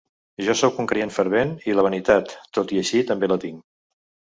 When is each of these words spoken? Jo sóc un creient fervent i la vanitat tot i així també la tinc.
Jo 0.45 0.53
sóc 0.61 0.79
un 0.83 0.89
creient 0.91 1.13
fervent 1.17 1.51
i 1.69 1.77
la 1.81 1.85
vanitat 1.89 2.35
tot 2.59 2.75
i 2.79 2.83
així 2.85 3.05
també 3.13 3.33
la 3.35 3.41
tinc. 3.47 3.65